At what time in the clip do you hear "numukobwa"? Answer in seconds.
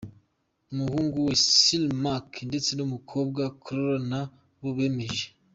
2.73-3.41